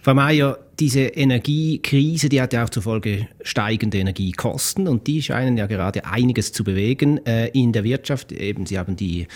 Frau 0.03 0.15
Mayer, 0.15 0.59
diese 0.79 1.01
Energiekrise, 1.01 2.29
die 2.29 2.41
hat 2.41 2.53
ja 2.53 2.65
auch 2.65 2.71
zur 2.71 2.83
Folge 2.83 3.29
steigende 3.43 3.99
Energiekosten 3.99 4.89
und 4.89 5.07
die 5.07 5.23
scheinen 5.23 5.59
ja 5.59 5.67
gerade 5.67 6.07
einiges 6.07 6.53
zu 6.53 6.65
bewegen 6.65 7.25
äh, 7.27 7.49
in 7.49 7.73
der 7.73 7.85
Wirtschaft. 7.85 8.33
Eben, 8.33 8.67
Sie 8.67 8.79
haben 8.79 8.97
die, 8.97 9.27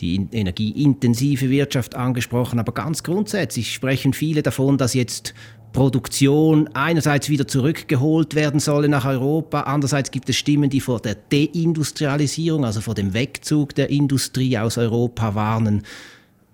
die 0.00 0.28
energieintensive 0.30 1.50
Wirtschaft 1.50 1.94
angesprochen, 1.94 2.58
aber 2.58 2.72
ganz 2.72 3.02
grundsätzlich 3.02 3.72
sprechen 3.72 4.12
viele 4.12 4.42
davon, 4.42 4.78
dass 4.78 4.94
jetzt 4.94 5.34
Produktion 5.72 6.68
einerseits 6.74 7.30
wieder 7.30 7.48
zurückgeholt 7.48 8.34
werden 8.34 8.60
solle 8.60 8.88
nach 8.88 9.06
Europa, 9.06 9.62
andererseits 9.62 10.10
gibt 10.10 10.28
es 10.28 10.36
Stimmen, 10.36 10.68
die 10.68 10.80
vor 10.80 11.00
der 11.00 11.14
Deindustrialisierung, 11.14 12.64
also 12.64 12.82
vor 12.82 12.94
dem 12.94 13.14
Wegzug 13.14 13.74
der 13.74 13.88
Industrie 13.90 14.58
aus 14.58 14.76
Europa 14.76 15.34
warnen. 15.34 15.82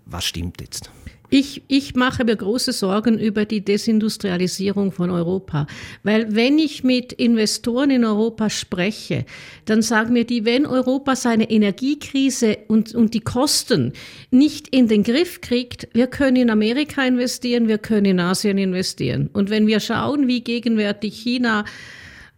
Was 0.06 0.24
stimmt 0.24 0.60
jetzt? 0.60 0.90
Ich, 1.30 1.62
ich 1.68 1.94
mache 1.94 2.24
mir 2.24 2.36
große 2.36 2.72
Sorgen 2.72 3.18
über 3.18 3.44
die 3.44 3.60
Desindustrialisierung 3.60 4.92
von 4.92 5.10
Europa, 5.10 5.66
weil 6.02 6.34
wenn 6.34 6.58
ich 6.58 6.84
mit 6.84 7.12
Investoren 7.12 7.90
in 7.90 8.04
Europa 8.04 8.48
spreche, 8.48 9.26
dann 9.66 9.82
sagen 9.82 10.14
mir 10.14 10.24
die, 10.24 10.46
wenn 10.46 10.64
Europa 10.64 11.16
seine 11.16 11.50
Energiekrise 11.50 12.56
und, 12.68 12.94
und 12.94 13.12
die 13.12 13.20
Kosten 13.20 13.92
nicht 14.30 14.68
in 14.68 14.88
den 14.88 15.02
Griff 15.02 15.42
kriegt, 15.42 15.88
wir 15.92 16.06
können 16.06 16.36
in 16.36 16.50
Amerika 16.50 17.04
investieren, 17.04 17.68
wir 17.68 17.78
können 17.78 18.06
in 18.06 18.20
Asien 18.20 18.56
investieren. 18.56 19.28
Und 19.32 19.50
wenn 19.50 19.66
wir 19.66 19.80
schauen, 19.80 20.28
wie 20.28 20.40
gegenwärtig 20.40 21.14
China 21.14 21.64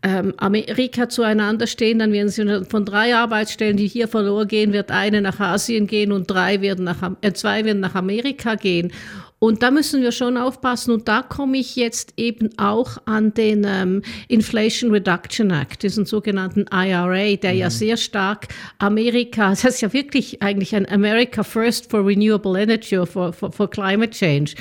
ähm, 0.03 0.33
Amerika 0.39 1.09
zueinander 1.09 1.67
stehen, 1.67 1.99
dann 1.99 2.13
werden 2.13 2.29
sie 2.29 2.65
von 2.69 2.85
drei 2.85 3.15
Arbeitsstellen, 3.15 3.77
die 3.77 3.87
hier 3.87 4.09
verloren 4.09 4.49
gehen, 4.49 4.73
wird 4.73 4.91
eine 4.91 5.21
nach 5.21 5.41
Asien 5.41 5.87
gehen 5.87 6.13
und 6.13 6.31
drei 6.31 6.61
werden 6.63 6.85
nach, 6.85 7.11
äh, 7.21 7.33
zwei 7.33 7.65
werden 7.65 7.81
nach 7.81 7.95
Amerika 7.95 8.55
gehen. 8.55 8.93
Und 9.41 9.63
da 9.63 9.71
müssen 9.71 10.03
wir 10.03 10.13
schon 10.13 10.37
aufpassen. 10.37 10.93
Und 10.93 11.09
da 11.09 11.23
komme 11.23 11.57
ich 11.57 11.75
jetzt 11.75 12.13
eben 12.19 12.51
auch 12.59 12.99
an 13.07 13.33
den 13.33 13.65
ähm, 13.67 14.03
Inflation 14.29 14.91
Reduction 14.91 15.51
Act, 15.51 15.83
diesen 15.83 16.05
sogenannten 16.05 16.67
IRA, 16.71 17.37
der 17.37 17.55
mhm. 17.55 17.59
ja 17.59 17.71
sehr 17.71 17.97
stark 17.97 18.49
Amerika, 18.79 19.51
das 19.51 19.65
ist 19.65 19.81
ja 19.81 19.93
wirklich 19.93 20.43
eigentlich 20.43 20.75
ein 20.77 20.87
America 20.89 21.43
First 21.43 21.91
for 21.91 22.07
Renewable 22.07 22.61
Energy 22.61 22.99
or 22.99 23.07
for, 23.07 23.33
for, 23.33 23.51
for 23.51 23.69
Climate 23.69 24.13
Change. 24.13 24.55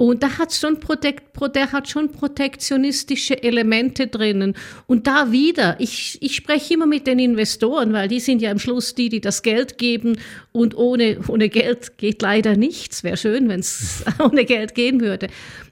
Und 0.00 0.22
da 0.22 0.38
hat's 0.38 0.58
schon 0.58 0.80
Protekt, 0.80 1.24
der 1.54 1.72
hat 1.72 1.86
schon 1.86 2.10
protektionistische 2.10 3.42
Elemente 3.42 4.06
drinnen. 4.06 4.54
Und 4.86 5.06
da 5.06 5.30
wieder, 5.30 5.76
ich, 5.78 6.16
ich 6.22 6.36
spreche 6.36 6.72
immer 6.72 6.86
mit 6.86 7.06
den 7.06 7.18
Investoren, 7.18 7.92
weil 7.92 8.08
die 8.08 8.18
sind 8.18 8.40
ja 8.40 8.50
am 8.50 8.58
Schluss 8.58 8.94
die, 8.94 9.10
die 9.10 9.20
das 9.20 9.42
Geld 9.42 9.76
geben. 9.76 10.16
Und 10.52 10.74
ohne, 10.74 11.18
ohne 11.28 11.50
Geld 11.50 11.98
geht 11.98 12.22
leider 12.22 12.56
nichts. 12.56 13.04
Wäre 13.04 13.18
schön, 13.18 13.50
wenn 13.50 13.60
es 13.60 14.02
ohne 14.18 14.46
Geld 14.46 14.74
gehen 14.74 15.02
würde. 15.02 15.26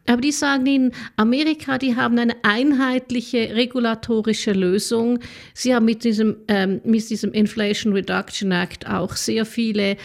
Aber 0.04 0.20
die 0.20 0.32
sagen 0.32 0.66
Ihnen, 0.66 0.92
Amerika, 1.16 1.78
die 1.78 1.96
haben 1.96 2.18
eine 2.18 2.36
einheitliche 2.42 3.54
regulatorische 3.54 4.52
Lösung. 4.52 5.20
Sie 5.54 5.74
haben 5.74 5.86
mit 5.86 6.04
diesem, 6.04 6.36
ähm, 6.48 6.82
mit 6.84 7.08
diesem 7.08 7.32
Inflation 7.32 7.94
Reduction 7.94 8.52
Act 8.52 8.86
auch 8.86 9.16
sehr 9.16 9.46
viele 9.46 9.96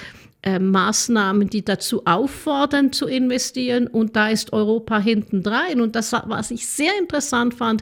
äh, 0.44 0.60
Maßnahmen, 0.60 1.50
die 1.50 1.64
dazu 1.64 2.06
auffordern 2.06 2.92
zu 2.92 3.08
investieren. 3.08 3.88
Und 3.88 4.16
da 4.16 4.30
ist 4.30 4.54
Europa 4.54 5.00
hintendrein. 5.00 5.82
Und 5.82 5.96
das, 5.96 6.12
was 6.12 6.52
ich 6.52 6.68
sehr 6.68 6.92
interessant 7.00 7.54
fand, 7.54 7.82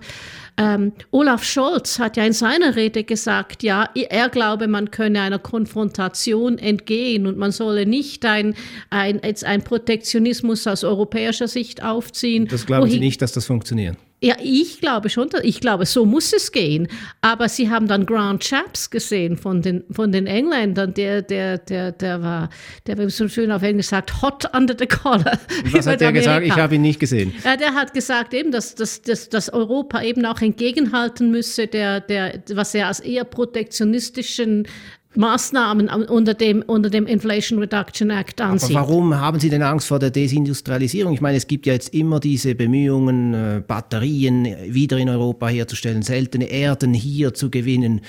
ähm, 0.57 0.91
Olaf 1.11 1.43
Scholz 1.43 1.97
hat 1.97 2.17
ja 2.17 2.25
in 2.25 2.33
seiner 2.33 2.75
Rede 2.75 3.03
gesagt, 3.03 3.63
ja, 3.63 3.89
er 3.95 4.29
glaube, 4.29 4.67
man 4.67 4.91
könne 4.91 5.21
einer 5.21 5.39
Konfrontation 5.39 6.57
entgehen 6.57 7.25
und 7.25 7.37
man 7.37 7.51
solle 7.51 7.85
nicht 7.85 8.25
ein, 8.25 8.53
ein, 8.89 9.21
ein 9.21 9.63
Protektionismus 9.63 10.67
aus 10.67 10.83
europäischer 10.83 11.47
Sicht 11.47 11.83
aufziehen. 11.83 12.47
Das 12.47 12.65
glauben 12.65 12.89
Sie 12.89 12.99
nicht, 12.99 13.21
dass 13.21 13.31
das 13.31 13.45
funktioniert? 13.45 13.97
Ja, 14.23 14.35
ich 14.39 14.79
glaube 14.79 15.09
schon, 15.09 15.29
ich 15.41 15.61
glaube, 15.61 15.87
so 15.87 16.05
muss 16.05 16.31
es 16.31 16.51
gehen. 16.51 16.87
Aber 17.21 17.49
Sie 17.49 17.71
haben 17.71 17.87
dann 17.87 18.05
Grant 18.05 18.43
Chaps 18.43 18.91
gesehen 18.91 19.35
von 19.35 19.63
den, 19.63 19.83
von 19.89 20.11
den 20.11 20.27
Engländern, 20.27 20.93
der, 20.93 21.23
der, 21.23 21.57
der, 21.57 21.91
der 21.91 22.21
war, 22.21 22.49
der 22.85 22.99
war 22.99 23.09
so 23.09 23.27
schön 23.27 23.51
auf 23.51 23.63
Englisch 23.63 23.87
sagt, 23.87 24.21
hot 24.21 24.45
under 24.55 24.75
the 24.77 24.85
collar. 24.85 25.39
Was 25.71 25.87
hat 25.87 26.01
der 26.01 26.11
gesagt? 26.11 26.45
Ich 26.45 26.55
habe 26.55 26.75
ihn 26.75 26.83
nicht 26.83 26.99
gesehen. 26.99 27.33
Ja, 27.43 27.57
der 27.57 27.73
hat 27.73 27.95
gesagt 27.95 28.35
eben, 28.35 28.51
dass, 28.51 28.75
dass, 28.75 29.01
dass, 29.01 29.29
dass 29.29 29.51
Europa 29.51 30.03
eben 30.03 30.23
auch 30.27 30.39
entgegenhalten 30.39 31.31
müsse, 31.31 31.65
der, 31.65 31.99
der, 31.99 32.43
was 32.53 32.75
er 32.75 32.87
als 32.87 32.99
eher 32.99 33.23
protektionistischen 33.23 34.67
Maßnahmen 35.15 35.89
unter 35.89 36.33
dem, 36.33 36.61
unter 36.61 36.89
dem 36.89 37.05
Inflation 37.05 37.59
Reduction 37.59 38.09
Act 38.09 38.39
ansieht. 38.39 38.75
Aber 38.75 38.87
warum 38.87 39.13
haben 39.15 39.39
Sie 39.39 39.49
denn 39.49 39.61
Angst 39.61 39.87
vor 39.87 39.99
der 39.99 40.09
Desindustrialisierung? 40.09 41.13
Ich 41.13 41.21
meine, 41.21 41.37
es 41.37 41.47
gibt 41.47 41.65
ja 41.65 41.73
jetzt 41.73 41.93
immer 41.93 42.19
diese 42.19 42.55
Bemühungen, 42.55 43.33
äh, 43.33 43.61
Batterien 43.65 44.47
wieder 44.67 44.97
in 44.97 45.09
Europa 45.09 45.49
herzustellen, 45.49 46.01
seltene 46.01 46.45
Erden 46.45 46.93
hier 46.93 47.33
zu 47.33 47.49
gewinnen. 47.49 48.01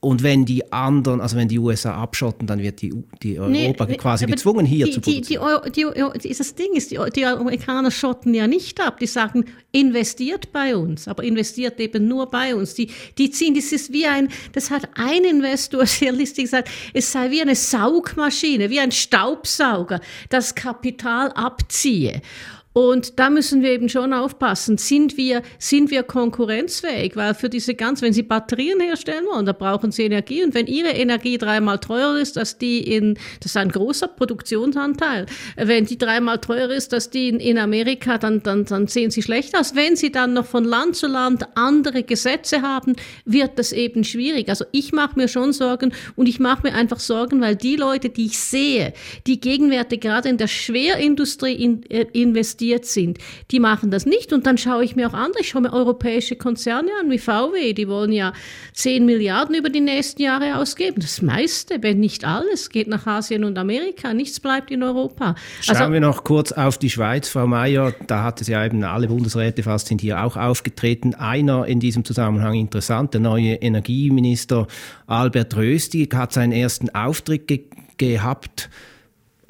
Und 0.00 0.22
wenn 0.22 0.46
die 0.46 0.72
anderen, 0.72 1.20
also 1.20 1.36
wenn 1.36 1.48
die 1.48 1.58
USA 1.58 1.94
abschotten, 1.94 2.46
dann 2.46 2.60
wird 2.60 2.80
die, 2.80 2.94
die 3.22 3.38
Europa 3.38 3.84
nee, 3.84 3.96
quasi 3.96 4.24
gezwungen, 4.24 4.64
hier 4.64 4.86
die, 4.86 4.92
zu 4.92 5.00
produzieren. 5.02 5.60
Die, 5.66 5.70
die, 5.72 6.28
die, 6.28 6.34
das 6.34 6.54
Ding 6.54 6.72
ist, 6.74 6.90
die, 6.90 6.98
die 7.14 7.26
Amerikaner 7.26 7.90
schotten 7.90 8.32
ja 8.32 8.46
nicht 8.46 8.80
ab. 8.80 8.98
Die 8.98 9.06
sagen, 9.06 9.44
investiert 9.72 10.52
bei 10.52 10.74
uns, 10.74 11.06
aber 11.06 11.22
investiert 11.22 11.78
eben 11.80 12.08
nur 12.08 12.30
bei 12.30 12.54
uns. 12.54 12.72
Die, 12.74 12.90
die 13.18 13.30
ziehen, 13.30 13.54
das 13.54 13.72
ist 13.72 13.92
wie 13.92 14.06
ein, 14.06 14.30
das 14.52 14.70
hat 14.70 14.88
ein 14.94 15.24
Investor 15.24 15.84
sehr 15.84 16.12
listig 16.12 16.44
gesagt, 16.44 16.70
es 16.94 17.12
sei 17.12 17.30
wie 17.30 17.42
eine 17.42 17.54
Saugmaschine, 17.54 18.70
wie 18.70 18.80
ein 18.80 18.92
Staubsauger, 18.92 20.00
das 20.30 20.54
Kapital 20.54 21.30
abziehe. 21.32 22.22
Und 22.72 23.18
da 23.18 23.30
müssen 23.30 23.62
wir 23.62 23.72
eben 23.72 23.88
schon 23.88 24.12
aufpassen. 24.12 24.78
Sind 24.78 25.16
wir, 25.16 25.42
sind 25.58 25.90
wir 25.90 26.04
konkurrenzfähig? 26.04 27.16
Weil 27.16 27.34
für 27.34 27.48
diese 27.48 27.74
ganz, 27.74 28.00
wenn 28.00 28.12
Sie 28.12 28.22
Batterien 28.22 28.78
herstellen 28.78 29.24
wollen, 29.26 29.44
da 29.44 29.52
brauchen 29.52 29.90
Sie 29.90 30.04
Energie. 30.04 30.44
Und 30.44 30.54
wenn 30.54 30.68
Ihre 30.68 30.90
Energie 30.90 31.36
dreimal 31.36 31.78
teurer 31.80 32.20
ist, 32.20 32.38
als 32.38 32.58
die 32.58 32.80
in, 32.80 33.14
das 33.40 33.52
ist 33.52 33.56
ein 33.56 33.70
großer 33.70 34.06
Produktionsanteil. 34.06 35.26
Wenn 35.56 35.86
die 35.86 35.98
dreimal 35.98 36.38
teurer 36.38 36.70
ist, 36.70 36.94
als 36.94 37.10
die 37.10 37.28
in, 37.28 37.40
in 37.40 37.58
Amerika, 37.58 38.18
dann, 38.18 38.40
dann, 38.44 38.64
dann 38.66 38.86
sehen 38.86 39.10
Sie 39.10 39.22
schlecht 39.22 39.56
aus. 39.56 39.74
Wenn 39.74 39.96
Sie 39.96 40.12
dann 40.12 40.32
noch 40.32 40.46
von 40.46 40.62
Land 40.62 40.94
zu 40.94 41.08
Land 41.08 41.44
andere 41.56 42.04
Gesetze 42.04 42.62
haben, 42.62 42.94
wird 43.24 43.58
das 43.58 43.72
eben 43.72 44.04
schwierig. 44.04 44.48
Also 44.48 44.64
ich 44.70 44.92
mache 44.92 45.18
mir 45.18 45.26
schon 45.26 45.52
Sorgen 45.52 45.92
und 46.14 46.28
ich 46.28 46.38
mache 46.38 46.68
mir 46.68 46.74
einfach 46.74 47.00
Sorgen, 47.00 47.40
weil 47.40 47.56
die 47.56 47.74
Leute, 47.74 48.10
die 48.10 48.26
ich 48.26 48.38
sehe, 48.38 48.92
die 49.26 49.40
gegenwärtig 49.40 50.00
gerade 50.00 50.28
in 50.28 50.36
der 50.36 50.46
Schwerindustrie 50.46 51.54
in, 51.54 51.82
äh, 51.90 52.06
investieren, 52.12 52.59
investiert 52.60 52.84
sind. 52.84 53.18
Die 53.50 53.60
machen 53.60 53.90
das 53.90 54.06
nicht. 54.06 54.32
Und 54.32 54.46
dann 54.46 54.58
schaue 54.58 54.84
ich 54.84 54.96
mir 54.96 55.08
auch 55.08 55.14
andere, 55.14 55.40
ich 55.40 55.48
schaue 55.48 55.62
mir 55.62 55.72
europäische 55.72 56.36
Konzerne 56.36 56.90
an, 57.00 57.10
wie 57.10 57.18
VW, 57.18 57.72
die 57.72 57.88
wollen 57.88 58.12
ja 58.12 58.32
10 58.74 59.04
Milliarden 59.04 59.54
über 59.54 59.70
die 59.70 59.80
nächsten 59.80 60.22
Jahre 60.22 60.56
ausgeben. 60.56 61.00
Das 61.00 61.22
meiste, 61.22 61.82
wenn 61.82 62.00
nicht 62.00 62.24
alles, 62.24 62.70
geht 62.70 62.88
nach 62.88 63.06
Asien 63.06 63.44
und 63.44 63.58
Amerika. 63.58 64.12
Nichts 64.14 64.40
bleibt 64.40 64.70
in 64.70 64.82
Europa. 64.82 65.34
Schauen 65.60 65.76
also, 65.76 65.92
wir 65.92 66.00
noch 66.00 66.24
kurz 66.24 66.52
auf 66.52 66.78
die 66.78 66.90
Schweiz, 66.90 67.28
Frau 67.28 67.46
Mayer. 67.46 67.94
Da 68.06 68.22
hat 68.22 68.40
es 68.40 68.48
ja 68.48 68.64
eben 68.64 68.84
alle 68.84 69.08
Bundesräte 69.08 69.62
fast 69.62 69.88
sind 69.88 70.00
hier 70.00 70.22
auch 70.22 70.36
aufgetreten. 70.36 71.14
Einer 71.14 71.66
in 71.66 71.80
diesem 71.80 72.04
Zusammenhang 72.04 72.54
interessant, 72.54 73.14
der 73.14 73.20
neue 73.20 73.54
Energieminister 73.54 74.66
Albert 75.06 75.56
Rösti 75.56 76.08
hat 76.12 76.32
seinen 76.32 76.52
ersten 76.52 76.90
Auftritt 76.90 77.48
ge 77.48 77.64
gehabt 77.98 78.70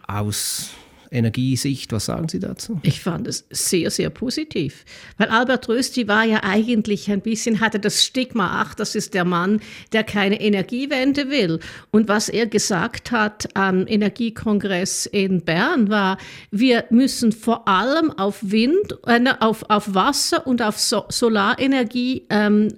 aus 0.09 0.71
Energiesicht. 1.11 1.93
Was 1.93 2.07
sagen 2.07 2.29
Sie 2.29 2.39
dazu? 2.39 2.81
Ich 2.83 3.01
fand 3.01 3.27
es 3.27 3.45
sehr, 3.51 3.91
sehr 3.91 4.11
positiv. 4.11 4.85
Weil 5.19 5.29
Albert 5.29 5.69
Rösti 5.69 6.09
war 6.09 6.25
ja 6.25 6.43
eigentlich 6.43 7.11
ein 7.11 7.21
bisschen, 7.21 7.61
hatte 7.61 7.81
das 7.81 8.05
Stigma, 8.05 8.63
ach, 8.63 8.75
das 8.75 8.95
ist 8.95 9.15
der 9.15 9.25
Mann, 9.25 9.61
der 9.93 10.05
keine 10.05 10.41
Energiewende 10.41 11.31
will. 11.31 11.61
Und 11.91 12.09
was 12.09 12.29
er 12.29 12.47
gesagt 12.47 13.11
hat 13.11 13.49
am 13.55 13.87
Energiekongress 13.87 15.07
in 15.07 15.43
Bern 15.43 15.91
war, 15.91 16.19
wir 16.51 16.85
müssen 16.91 17.33
vor 17.33 17.67
allem 17.67 18.11
auf 18.13 18.39
Wind, 18.43 18.99
äh, 19.07 19.21
auf, 19.41 19.69
auf 19.69 19.95
Wasser 19.95 20.47
und 20.47 20.63
auf 20.63 20.79
so 20.79 21.05
Solarenergie 21.09 22.27
ähm, 22.31 22.69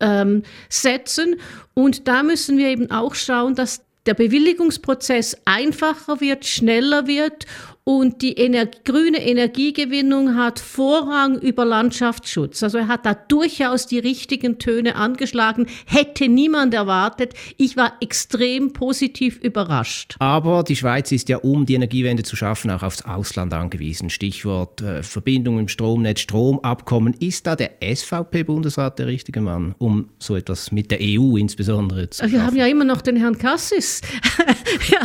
ähm, 0.00 0.42
setzen. 0.68 1.36
Und 1.74 2.08
da 2.08 2.22
müssen 2.22 2.58
wir 2.58 2.68
eben 2.68 2.90
auch 2.90 3.14
schauen, 3.14 3.54
dass 3.54 3.82
der 4.06 4.14
Bewilligungsprozess 4.14 5.36
einfacher 5.44 6.20
wird, 6.20 6.44
schneller 6.44 7.06
wird 7.06 7.46
und 7.84 8.22
die 8.22 8.36
Ener 8.36 8.66
grüne 8.66 9.18
Energiegewinnung 9.18 10.36
hat 10.36 10.60
Vorrang 10.60 11.36
über 11.38 11.64
Landschaftsschutz. 11.64 12.62
Also 12.62 12.78
er 12.78 12.86
hat 12.86 13.04
da 13.04 13.14
durchaus 13.14 13.88
die 13.88 13.98
richtigen 13.98 14.60
Töne 14.60 14.94
angeschlagen, 14.94 15.66
hätte 15.86 16.28
niemand 16.28 16.74
erwartet. 16.74 17.34
Ich 17.56 17.76
war 17.76 17.94
extrem 18.00 18.72
positiv 18.72 19.38
überrascht. 19.38 20.14
Aber 20.20 20.62
die 20.62 20.76
Schweiz 20.76 21.10
ist 21.10 21.28
ja, 21.28 21.38
um 21.38 21.66
die 21.66 21.74
Energiewende 21.74 22.22
zu 22.22 22.36
schaffen, 22.36 22.70
auch 22.70 22.84
aufs 22.84 23.02
Ausland 23.02 23.52
angewiesen. 23.52 24.10
Stichwort 24.10 24.80
äh, 24.80 25.02
Verbindung 25.02 25.58
im 25.58 25.66
Stromnetz, 25.66 26.20
Stromabkommen. 26.20 27.14
Ist 27.14 27.48
da 27.48 27.56
der 27.56 27.72
SVP-Bundesrat 27.82 29.00
der 29.00 29.08
richtige 29.08 29.40
Mann, 29.40 29.74
um 29.78 30.10
so 30.20 30.36
etwas 30.36 30.70
mit 30.70 30.92
der 30.92 30.98
EU 31.00 31.36
insbesondere 31.36 32.10
zu 32.10 32.30
Wir 32.30 32.46
haben 32.46 32.56
ja 32.56 32.66
immer 32.68 32.84
noch 32.84 33.02
den 33.02 33.16
Herrn 33.16 33.38
Kassis. 33.38 34.02
ja, 34.90 35.00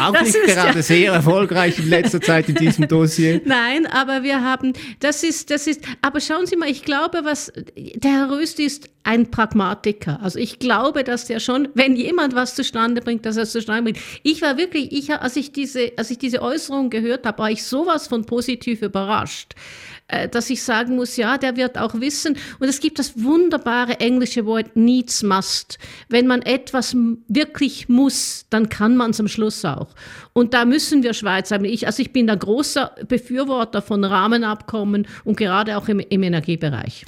auch 0.00 0.20
nicht 0.20 0.34
gerade 0.46 0.78
ja 0.78 0.82
sehr 0.82 1.12
erfolgreich 1.12 1.91
letzter 1.92 2.20
Zeit 2.20 2.48
in 2.48 2.56
diesem 2.56 2.88
Dossier. 2.88 3.40
Nein, 3.44 3.86
aber 3.86 4.22
wir 4.22 4.42
haben, 4.42 4.72
das 5.00 5.22
ist, 5.22 5.50
das 5.50 5.66
ist, 5.66 5.82
aber 6.00 6.20
schauen 6.20 6.46
Sie 6.46 6.56
mal, 6.56 6.68
ich 6.68 6.84
glaube, 6.84 7.20
was, 7.24 7.52
der 7.76 8.10
Herr 8.10 8.30
Röst 8.30 8.58
ist 8.58 8.88
ein 9.04 9.30
Pragmatiker. 9.30 10.20
Also 10.22 10.38
ich 10.38 10.58
glaube, 10.58 11.04
dass 11.04 11.26
der 11.26 11.40
schon, 11.40 11.68
wenn 11.74 11.96
jemand 11.96 12.34
was 12.34 12.54
zustande 12.54 13.00
bringt, 13.00 13.26
dass 13.26 13.36
er 13.36 13.44
es 13.44 13.52
zustande 13.52 13.82
bringt. 13.82 13.98
Ich 14.22 14.42
war 14.42 14.56
wirklich, 14.56 14.92
ich, 14.92 15.12
als 15.12 15.36
ich 15.36 15.52
diese, 15.52 15.92
als 15.96 16.10
ich 16.10 16.18
diese 16.18 16.42
Äußerung 16.42 16.90
gehört 16.90 17.26
habe, 17.26 17.38
war 17.38 17.50
ich 17.50 17.64
sowas 17.64 18.08
von 18.08 18.24
positiv 18.24 18.82
überrascht. 18.82 19.54
Äh, 20.12 20.28
dass 20.28 20.50
ich 20.50 20.62
sagen 20.62 20.96
muss, 20.96 21.16
ja, 21.16 21.38
der 21.38 21.56
wird 21.56 21.78
auch 21.78 21.94
wissen. 21.94 22.36
Und 22.58 22.68
es 22.68 22.80
gibt 22.80 22.98
das 22.98 23.22
wunderbare 23.22 23.98
englische 23.98 24.44
Wort 24.44 24.76
needs 24.76 25.22
must. 25.22 25.78
Wenn 26.08 26.26
man 26.26 26.42
etwas 26.42 26.94
wirklich 27.28 27.88
muss, 27.88 28.44
dann 28.50 28.68
kann 28.68 28.96
man 28.96 29.12
es 29.12 29.20
am 29.20 29.28
Schluss 29.28 29.64
auch. 29.64 29.88
Und 30.34 30.52
da 30.52 30.64
müssen 30.66 31.02
wir 31.02 31.14
Schweiz 31.14 31.50
haben. 31.50 31.64
Ich, 31.82 31.86
also 31.86 32.00
ich 32.00 32.12
bin 32.12 32.30
ein 32.30 32.38
großer 32.38 32.92
Befürworter 33.08 33.82
von 33.82 34.04
Rahmenabkommen 34.04 35.08
und 35.24 35.36
gerade 35.36 35.76
auch 35.76 35.88
im, 35.88 35.98
im 35.98 36.22
Energiebereich. 36.22 37.04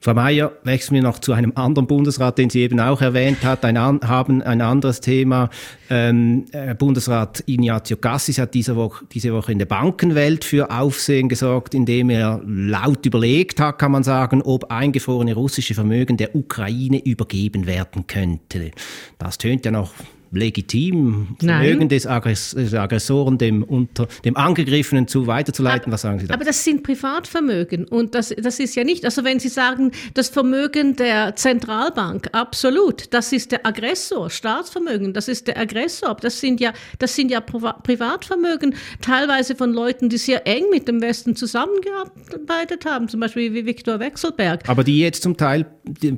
Frau 0.00 0.14
Mayer, 0.14 0.52
wechseln 0.64 0.96
wir 0.96 1.02
noch 1.02 1.20
zu 1.20 1.32
einem 1.32 1.52
anderen 1.54 1.86
Bundesrat, 1.86 2.38
den 2.38 2.50
Sie 2.50 2.60
eben 2.60 2.80
auch 2.80 3.00
erwähnt 3.00 3.44
hat, 3.44 3.64
ein, 3.64 3.78
haben 3.78 4.42
ein 4.42 4.60
anderes 4.60 5.00
Thema. 5.00 5.50
Ähm, 5.90 6.46
äh, 6.52 6.74
Bundesrat 6.74 7.44
Ignazio 7.46 7.96
Cassis 7.96 8.38
hat 8.38 8.54
diese 8.54 8.74
Woche, 8.74 9.04
diese 9.12 9.32
Woche 9.32 9.52
in 9.52 9.58
der 9.58 9.66
Bankenwelt 9.66 10.44
für 10.44 10.70
Aufsehen 10.70 11.28
gesorgt, 11.28 11.74
indem 11.74 12.10
er 12.10 12.40
laut 12.44 13.06
überlegt 13.06 13.60
hat, 13.60 13.78
kann 13.78 13.92
man 13.92 14.02
sagen, 14.02 14.42
ob 14.42 14.70
eingefrorene 14.70 15.34
russische 15.34 15.74
Vermögen 15.74 16.16
der 16.16 16.34
Ukraine 16.34 17.04
übergeben 17.04 17.66
werden 17.66 18.06
könnte. 18.06 18.72
Das 19.18 19.38
tönt 19.38 19.64
ja 19.64 19.70
noch 19.70 19.92
legitim, 20.30 21.36
Vermögen 21.38 21.88
des, 21.88 22.06
Aggress 22.06 22.50
des, 22.50 22.74
Aggressoren 22.74 23.38
dem, 23.38 23.62
unter, 23.62 24.08
dem 24.24 24.36
Angegriffenen 24.36 25.08
zu 25.08 25.26
weiterzuleiten? 25.26 25.84
Aber, 25.84 25.92
Was 25.92 26.02
sagen 26.02 26.18
Sie 26.18 26.26
da? 26.26 26.34
Aber 26.34 26.44
das 26.44 26.62
sind 26.64 26.82
Privatvermögen 26.82 27.86
und 27.86 28.14
das, 28.14 28.34
das 28.36 28.60
ist 28.60 28.74
ja 28.76 28.84
nicht, 28.84 29.04
also 29.04 29.24
wenn 29.24 29.40
Sie 29.40 29.48
sagen, 29.48 29.92
das 30.14 30.28
Vermögen 30.28 30.96
der 30.96 31.36
Zentralbank, 31.36 32.28
absolut, 32.32 33.12
das 33.12 33.32
ist 33.32 33.52
der 33.52 33.66
Aggressor, 33.66 34.30
Staatsvermögen, 34.30 35.12
das 35.12 35.28
ist 35.28 35.46
der 35.46 35.58
Aggressor, 35.58 36.16
das 36.20 36.40
sind 36.40 36.60
ja, 36.60 36.72
das 36.98 37.14
sind 37.14 37.30
ja 37.30 37.40
Privatvermögen, 37.40 38.74
teilweise 39.00 39.54
von 39.56 39.72
Leuten, 39.72 40.08
die 40.08 40.18
sehr 40.18 40.46
eng 40.46 40.64
mit 40.70 40.88
dem 40.88 41.00
Westen 41.00 41.36
zusammengearbeitet 41.36 42.84
haben, 42.84 43.08
zum 43.08 43.20
Beispiel 43.20 43.54
wie 43.54 43.66
Viktor 43.66 44.00
Wechselberg. 44.00 44.68
Aber 44.68 44.84
die 44.84 44.98
jetzt 44.98 45.22
zum 45.22 45.36
Teil 45.36 45.66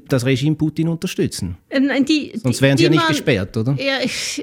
das 0.09 0.25
Regime 0.25 0.57
Putin 0.57 0.89
unterstützen. 0.89 1.57
Äh, 1.69 1.81
nein, 1.81 2.05
die, 2.05 2.33
Sonst 2.35 2.61
wären 2.61 2.77
sie 2.77 2.85
ja 2.85 2.91
nicht 2.91 3.01
man, 3.01 3.09
gesperrt, 3.09 3.57
oder? 3.57 3.77
Ja, 3.79 4.00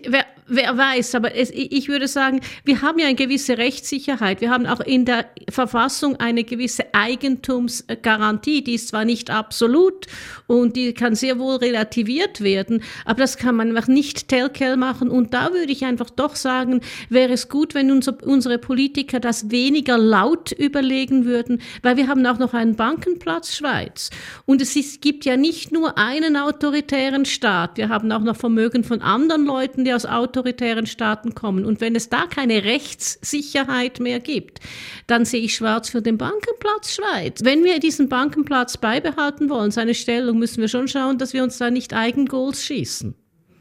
wer, 0.08 0.26
wer 0.48 0.78
weiß, 0.78 1.16
aber 1.16 1.36
es, 1.36 1.52
ich 1.52 1.88
würde 1.88 2.08
sagen, 2.08 2.42
wir 2.64 2.82
haben 2.82 3.00
ja 3.00 3.08
eine 3.08 3.16
gewisse 3.16 3.58
Rechtssicherheit. 3.58 4.42
Wir 4.42 4.50
haben 4.50 4.66
auch 4.66 4.80
in 4.80 5.06
der 5.06 5.26
Verfassung 5.50 6.18
eine 6.18 6.44
gewisse 6.44 6.94
Eigentumsgarantie. 6.94 8.64
Die 8.64 8.76
ist 8.76 8.90
zwar 8.90 9.06
nicht 9.06 9.30
absolut 9.30 10.08
und 10.48 10.76
die 10.76 10.94
kann 10.94 11.16
sehr 11.16 11.40
wohl 11.40 11.58
relativiert 11.58 12.42
werden, 12.42 12.84
aber 13.06 13.20
das 13.22 13.38
kann 13.38 13.56
man 13.56 13.70
einfach 13.70 13.88
nicht 13.88 14.28
telltale 14.28 14.78
machen. 14.78 15.10
Und 15.10 15.34
da 15.34 15.54
würde 15.54 15.72
ich 15.72 15.86
einfach 15.86 16.10
doch 16.10 16.36
sagen, 16.36 16.82
wäre 17.10 17.34
es 17.34 17.50
gut, 17.50 17.76
wenn 17.76 17.92
unser, 17.92 18.18
unsere 18.24 18.58
Politiker 18.58 19.20
das 19.20 19.52
weniger 19.52 19.98
laut 19.98 20.52
überlegen 20.52 21.26
würden, 21.26 21.62
weil 21.82 21.98
wir 21.98 22.08
haben 22.08 22.26
auch 22.26 22.40
noch 22.40 22.54
einen 22.54 22.76
Bankenplatz 22.76 23.56
Schweiz. 23.56 24.10
Und 24.46 24.62
es 24.62 24.76
ist, 24.76 25.02
gibt 25.02 25.26
ja 25.26 25.38
nicht 25.38 25.72
nur 25.72 25.98
einen 25.98 26.38
autoritären 26.38 27.26
Staat. 27.26 27.78
Wir 27.78 27.90
haben 27.90 28.12
auch 28.12 28.22
noch 28.22 28.38
Vermögen 28.38 28.84
von 28.84 29.02
anderen 29.02 29.47
Leuten, 29.48 29.86
die 29.86 29.94
aus 29.94 30.06
Autoritären 30.06 30.86
Staaten 30.86 31.34
kommen. 31.34 31.66
Und 31.66 31.82
wenn 31.82 31.96
es 31.96 32.10
da 32.10 32.28
keine 32.28 32.64
Rechtssicherheit 32.64 34.00
mehr 34.00 34.20
gibt, 34.20 34.60
dann 35.08 35.26
sehe 35.26 35.42
ich 35.42 35.56
schwarz 35.56 35.90
für 35.90 36.02
den 36.02 36.18
Bankenplatz 36.18 36.94
Schweiz. 36.94 37.44
Wenn 37.44 37.64
wir 37.64 37.80
diesen 37.80 38.10
Bankenplatz 38.10 38.78
beibehalten 38.78 39.50
wollen, 39.50 39.72
seine 39.72 39.96
Stellung, 39.96 40.38
müssen 40.38 40.62
wir 40.62 40.68
schon 40.68 40.88
schauen, 40.88 41.18
dass 41.18 41.34
wir 41.34 41.44
uns 41.44 41.58
da 41.58 41.72
nicht 41.72 41.94
Eigengoals 41.94 42.64
schießen. 42.64 43.16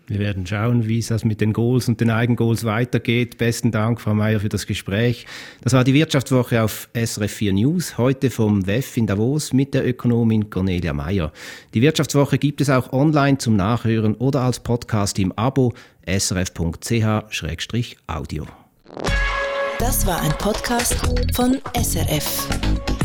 Wir 0.09 0.21
werden 0.21 0.47
schauen, 0.47 0.87
wie 0.87 0.99
es 0.99 1.09
das 1.09 1.25
mit 1.25 1.41
den 1.41 1.53
Goals 1.53 1.89
und 1.89 2.01
den 2.01 2.11
Eigengoals 2.11 2.65
weitergeht. 2.65 3.39
Besten 3.39 3.73
Dank, 3.73 4.01
Frau 4.01 4.15
Mayer, 4.15 4.39
für 4.39 4.49
das 4.49 4.67
Gespräch. 4.67 5.27
Das 5.63 5.73
war 5.73 5.83
die 5.83 5.95
Wirtschaftswoche 5.95 6.63
auf 6.63 6.89
SRF 6.95 7.33
4 7.33 7.53
News, 7.53 7.99
heute 7.99 8.31
vom 8.31 8.67
WEF 8.67 8.97
in 8.97 9.09
Davos 9.09 9.53
mit 9.53 9.75
der 9.75 9.87
Ökonomin 9.87 10.49
Cornelia 10.49 10.93
Mayer. 10.93 11.33
Die 11.75 11.83
Wirtschaftswoche 11.83 12.39
gibt 12.39 12.61
es 12.61 12.71
auch 12.71 12.93
online 12.93 13.39
zum 13.39 13.57
Nachhören 13.57 14.15
oder 14.15 14.43
als 14.43 14.61
Podcast 14.61 15.19
im 15.19 15.33
Abo 15.33 15.73
srf.ch-audio. 16.07 16.77
Das 19.79 20.07
war 20.07 20.21
ein 20.23 20.33
Podcast 20.39 20.95
von 21.35 21.59
SRF. 21.75 22.96